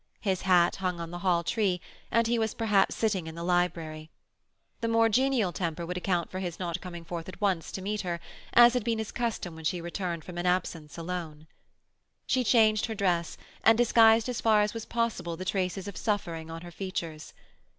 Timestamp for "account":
5.95-6.31